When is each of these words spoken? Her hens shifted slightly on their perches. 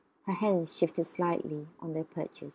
Her 0.23 0.33
hens 0.33 0.75
shifted 0.75 1.03
slightly 1.03 1.67
on 1.79 1.93
their 1.93 2.05
perches. 2.05 2.49